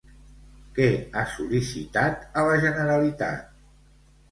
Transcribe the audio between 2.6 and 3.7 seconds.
Generalitat?